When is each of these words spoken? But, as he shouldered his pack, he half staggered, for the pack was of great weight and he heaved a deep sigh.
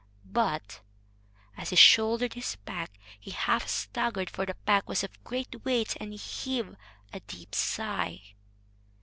But, 0.25 0.81
as 1.55 1.69
he 1.69 1.75
shouldered 1.75 2.33
his 2.33 2.55
pack, 2.65 2.97
he 3.19 3.29
half 3.29 3.67
staggered, 3.67 4.31
for 4.31 4.47
the 4.47 4.55
pack 4.65 4.89
was 4.89 5.03
of 5.03 5.23
great 5.23 5.63
weight 5.63 5.95
and 5.99 6.11
he 6.11 6.17
heaved 6.17 6.75
a 7.13 7.19
deep 7.19 7.53
sigh. 7.53 8.19